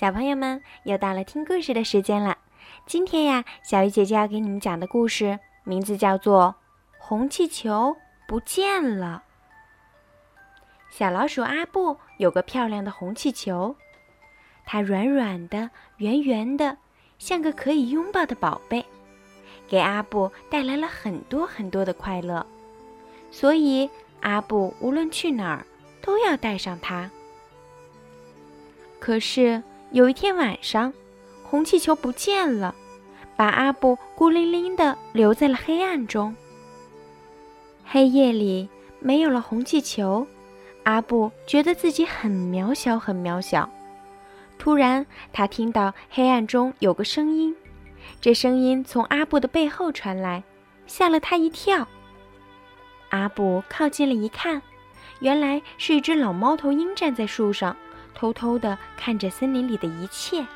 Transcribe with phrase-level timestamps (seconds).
[0.00, 2.38] 小朋友们，又到了听故事的时间了。
[2.86, 6.54] 今天呀，小鱼姐姐要给你们讲的故事名字叫做
[6.98, 7.94] 《红气球
[8.26, 9.22] 不见了》。
[10.96, 13.76] 小老鼠阿布有个漂亮的红气球，
[14.64, 15.68] 它软软的、
[15.98, 16.78] 圆圆的，
[17.18, 18.82] 像个可以拥抱的宝贝，
[19.68, 22.46] 给阿布带来了很多很多的快乐。
[23.30, 23.90] 所以
[24.22, 25.66] 阿布无论去哪儿
[26.00, 27.10] 都要带上它。
[28.98, 29.62] 可是
[29.92, 30.92] 有一天晚上，
[31.42, 32.72] 红气球不见了，
[33.36, 36.32] 把阿布孤零零的留在了黑暗中。
[37.84, 38.68] 黑夜里
[39.00, 40.24] 没有了红气球，
[40.84, 43.68] 阿布觉得自己很渺小，很渺小。
[44.58, 47.56] 突然，他听到黑暗中有个声音，
[48.20, 50.44] 这声音从阿布的背后传来，
[50.86, 51.84] 吓了他一跳。
[53.08, 54.62] 阿布靠近了一看，
[55.18, 57.76] 原来是一只老猫头鹰站在树上。
[58.20, 60.46] 偷偷地看着森林里的一切。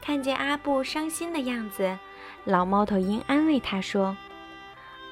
[0.00, 1.98] 看见阿布伤心的样子，
[2.44, 4.16] 老猫头鹰安慰他说：“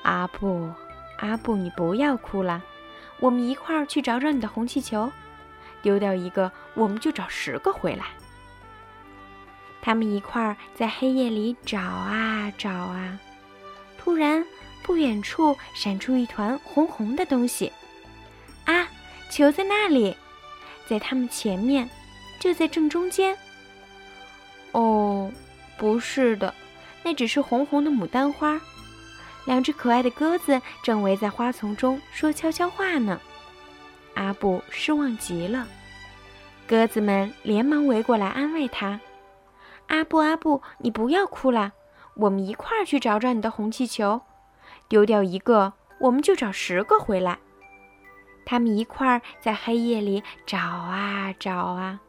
[0.03, 0.73] 阿布，
[1.19, 2.63] 阿布，你不要哭了，
[3.21, 5.13] 我们一块儿去找找你的红气球。
[5.83, 8.07] 丢掉一个，我们就找十个回来。”
[9.83, 13.19] 他们一块儿在黑夜里找啊找啊，
[13.99, 14.43] 突然，
[14.83, 17.71] 不远处闪出一团红红的东西。
[18.65, 18.89] 啊，
[19.31, 20.17] 球在那里！
[20.89, 21.89] 在他们前面，
[22.41, 23.37] 就在正中间。
[24.73, 25.31] 哦，
[25.77, 26.55] 不是的，
[27.03, 28.61] 那只是红红的牡丹花。
[29.45, 33.21] 两只可爱的鸽子正围在花丛中说悄悄话呢。
[34.15, 35.67] 阿布失望极了，
[36.67, 39.01] 鸽子们连忙围过来安慰他
[39.89, 41.73] ：“阿布，阿布，你不要哭了，
[42.15, 44.21] 我们一块儿去找找你的红气球。
[44.87, 47.39] 丢掉一个，我们就找十个回来。”
[48.49, 52.01] 他们一块儿在黑夜里找啊找啊，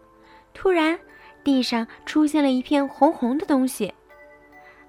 [0.54, 0.98] 突然，
[1.44, 3.94] 地上出现了一片红红的东西。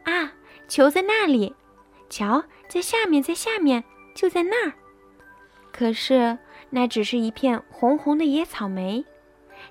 [0.05, 0.33] 啊，
[0.69, 1.53] 球在那里！
[2.09, 3.83] 瞧，在下面，在下面，
[4.15, 4.73] 就在那儿。
[5.73, 6.39] 可是，
[6.71, 9.05] 那只是一片红红的野草莓。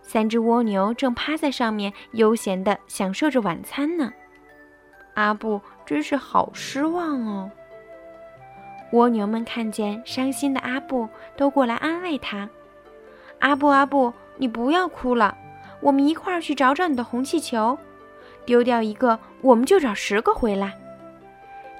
[0.02, 4.12] 三只蜗牛正趴在上面，悠闲地享受着晚餐呢。
[5.14, 7.50] 阿布真是好失望哦。
[8.92, 11.08] 蜗牛们看见伤心的阿布，
[11.38, 12.50] 都过来安慰他
[13.40, 15.38] ：“阿布，阿布，你不要哭了，
[15.80, 17.78] 我们一块儿去找找你的红气球。
[18.46, 20.74] 丢掉一个，我们就找十个回来。”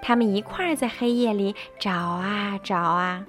[0.02, 3.26] 他们一块儿在黑夜里找啊找啊，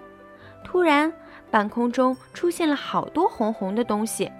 [0.62, 1.12] 突然，
[1.50, 4.30] 半空中出现了好多红红的东西。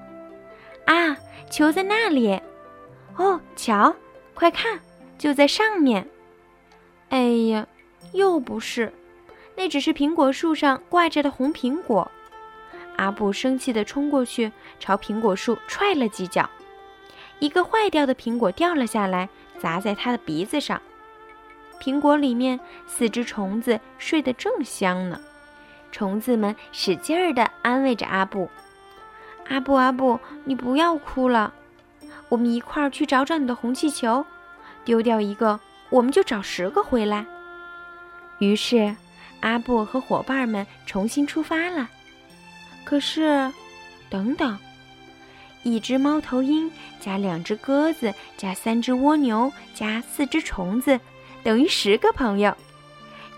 [0.84, 1.16] 啊，
[1.50, 2.40] 球在那里！
[3.16, 3.94] 哦，瞧，
[4.34, 4.78] 快看，
[5.18, 6.06] 就在上面。
[7.08, 7.18] 哎
[7.48, 7.66] 呀，
[8.12, 8.92] 又不是。
[9.60, 12.10] 那只是苹果树上挂着的红苹果，
[12.96, 16.48] 阿布生气地冲过去，朝苹果树踹了几脚，
[17.40, 19.28] 一个坏掉的苹果掉了下来，
[19.58, 20.80] 砸在他的鼻子上。
[21.78, 25.20] 苹果里面四只虫子睡得正香呢，
[25.92, 28.48] 虫子们使劲儿地安慰着阿布
[29.50, 31.52] ：“阿布，阿布，你不要哭了，
[32.30, 34.24] 我们一块儿去找找你的红气球，
[34.86, 35.60] 丢掉一个，
[35.90, 37.26] 我们就找十个回来。”
[38.40, 38.96] 于是。
[39.40, 41.88] 阿布和伙伴们重新出发了，
[42.84, 43.50] 可是，
[44.08, 44.58] 等等，
[45.62, 46.70] 一只猫头鹰
[47.00, 50.98] 加两只鸽子加三只蜗牛加四只虫子，
[51.42, 52.54] 等于十个朋友。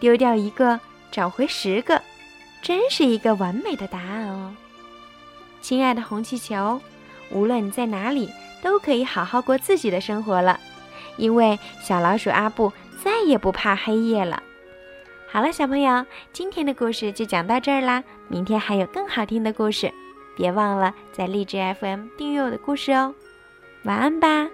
[0.00, 0.80] 丢掉一个，
[1.10, 2.02] 找回十个，
[2.60, 4.52] 真是一个完美的答案哦！
[5.60, 6.80] 亲爱的红气球，
[7.30, 8.28] 无论你在哪里，
[8.60, 10.58] 都可以好好过自己的生活了，
[11.16, 12.72] 因为小老鼠阿布
[13.04, 14.42] 再也不怕黑夜了。
[15.32, 18.04] 好了，小朋友，今天的故事就讲到这儿啦。
[18.28, 19.90] 明天还有更好听的故事，
[20.36, 23.14] 别忘了在荔枝 FM 订阅我的故事哦。
[23.84, 24.46] 晚安吧。